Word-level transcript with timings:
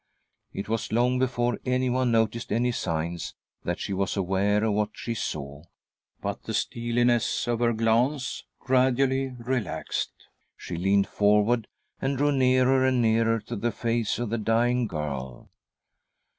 It 0.51 0.67
was 0.67 0.91
long 0.91 1.19
before 1.19 1.59
anyone 1.63 2.11
noticed 2.11 2.51
any 2.51 2.71
signs 2.71 3.35
that 3.65 3.79
she 3.79 3.93
was 3.93 4.17
aware 4.17 4.63
of 4.63 4.73
what 4.73 4.89
she 4.93 5.13
saw, 5.13 5.65
but 6.23 6.41
the 6.41 6.55
steeliness 6.55 7.45
of 7.47 7.59
her 7.59 7.71
glance 7.71 8.43
gradually 8.59 9.35
relaxed; 9.37 10.13
she 10.57 10.75
leaned 10.75 11.05
forward,!.: 11.05 11.67
THE 11.99 12.07
STORM 12.07 12.11
WITHIN 12.13 12.15
THE 12.15 12.15
SOUL 12.15 12.31
23 12.31 12.49
and 12.49 12.57
drew 12.57 12.63
nearer 12.73 12.85
and 12.87 13.01
nearer 13.03 13.39
to 13.41 13.55
the 13.55 13.71
face 13.71 14.17
of 14.17 14.29
the 14.31 14.37
dying 14.39 14.87
girl. 14.87 15.51